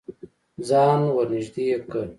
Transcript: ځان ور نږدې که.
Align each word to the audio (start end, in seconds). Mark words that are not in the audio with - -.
ځان 0.67 0.99
ور 1.15 1.27
نږدې 1.33 1.65
که. 1.91 2.01